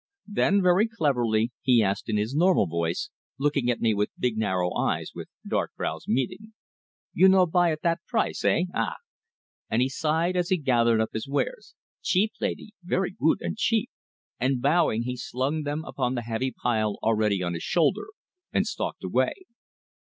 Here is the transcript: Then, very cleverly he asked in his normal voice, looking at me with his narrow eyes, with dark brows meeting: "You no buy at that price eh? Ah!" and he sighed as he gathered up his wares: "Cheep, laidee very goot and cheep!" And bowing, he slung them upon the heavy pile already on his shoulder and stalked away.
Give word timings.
Then, 0.25 0.63
very 0.63 0.87
cleverly 0.87 1.51
he 1.61 1.83
asked 1.83 2.09
in 2.09 2.17
his 2.17 2.33
normal 2.33 2.65
voice, 2.65 3.11
looking 3.37 3.69
at 3.69 3.81
me 3.81 3.93
with 3.93 4.09
his 4.19 4.31
narrow 4.35 4.73
eyes, 4.75 5.11
with 5.13 5.29
dark 5.47 5.75
brows 5.77 6.07
meeting: 6.07 6.55
"You 7.13 7.29
no 7.29 7.45
buy 7.45 7.71
at 7.71 7.83
that 7.83 8.03
price 8.07 8.43
eh? 8.43 8.63
Ah!" 8.73 8.95
and 9.69 9.79
he 9.79 9.89
sighed 9.89 10.35
as 10.35 10.49
he 10.49 10.57
gathered 10.57 11.01
up 11.01 11.11
his 11.13 11.27
wares: 11.27 11.75
"Cheep, 12.01 12.31
laidee 12.41 12.73
very 12.83 13.11
goot 13.11 13.41
and 13.41 13.55
cheep!" 13.59 13.91
And 14.39 14.59
bowing, 14.59 15.03
he 15.03 15.15
slung 15.15 15.61
them 15.65 15.85
upon 15.85 16.15
the 16.15 16.23
heavy 16.23 16.49
pile 16.49 16.97
already 17.03 17.43
on 17.43 17.53
his 17.53 17.61
shoulder 17.61 18.07
and 18.51 18.65
stalked 18.65 19.03
away. 19.03 19.33